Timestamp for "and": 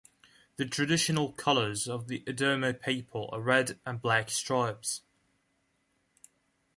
3.85-4.01